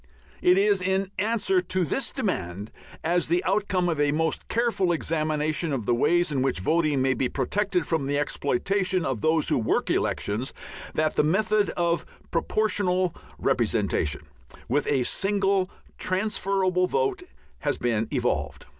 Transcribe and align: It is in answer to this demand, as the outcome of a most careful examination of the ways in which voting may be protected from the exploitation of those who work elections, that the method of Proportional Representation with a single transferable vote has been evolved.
It 0.41 0.57
is 0.57 0.81
in 0.81 1.11
answer 1.19 1.61
to 1.61 1.83
this 1.85 2.11
demand, 2.11 2.71
as 3.03 3.27
the 3.27 3.43
outcome 3.43 3.87
of 3.87 3.99
a 4.01 4.11
most 4.11 4.47
careful 4.47 4.91
examination 4.91 5.71
of 5.71 5.85
the 5.85 5.93
ways 5.93 6.31
in 6.31 6.41
which 6.41 6.57
voting 6.59 7.03
may 7.03 7.13
be 7.13 7.29
protected 7.29 7.85
from 7.85 8.05
the 8.07 8.17
exploitation 8.17 9.05
of 9.05 9.21
those 9.21 9.49
who 9.49 9.59
work 9.59 9.91
elections, 9.91 10.55
that 10.95 11.15
the 11.17 11.23
method 11.23 11.69
of 11.77 12.03
Proportional 12.31 13.13
Representation 13.37 14.21
with 14.67 14.87
a 14.87 15.03
single 15.03 15.69
transferable 15.99 16.87
vote 16.87 17.21
has 17.59 17.77
been 17.77 18.07
evolved. 18.09 18.65